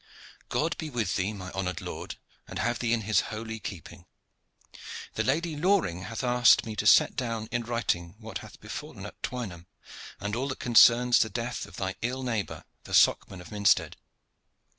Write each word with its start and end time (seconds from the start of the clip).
"'God 0.49 0.75
be 0.79 0.89
with 0.89 1.15
thee, 1.15 1.31
my 1.31 1.51
honored 1.51 1.79
lord, 1.79 2.15
and 2.47 2.57
have 2.57 2.79
thee 2.79 2.91
in 2.91 3.01
his 3.01 3.19
holy 3.29 3.59
keeping. 3.59 4.05
The 5.13 5.23
Lady 5.23 5.55
Loring 5.55 6.05
hath 6.05 6.23
asked 6.23 6.65
me 6.65 6.75
to 6.77 6.87
set 6.87 7.15
down 7.15 7.47
in 7.51 7.65
writing 7.65 8.15
what 8.17 8.39
hath 8.39 8.59
befallen 8.59 9.05
at 9.05 9.21
Twynham, 9.21 9.67
and 10.19 10.35
all 10.35 10.47
that 10.47 10.57
concerns 10.57 11.19
the 11.19 11.29
death 11.29 11.67
of 11.67 11.75
thy 11.75 11.93
ill 12.01 12.23
neighbor 12.23 12.63
the 12.85 12.95
Socman 12.95 13.41
of 13.41 13.51
Minstead. 13.51 13.95